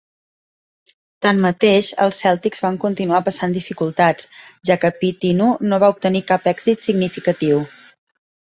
Tanmateix, 1.25 1.89
els 2.05 2.21
Celtics 2.23 2.63
van 2.67 2.79
continuar 2.85 3.21
passant 3.29 3.55
dificultats, 3.59 4.27
ja 4.71 4.79
que 4.85 4.93
Pitino 5.03 5.51
no 5.67 5.83
va 5.85 5.91
obtenir 5.97 6.27
cap 6.33 6.53
èxit 6.55 6.89
significatiu. 6.89 7.63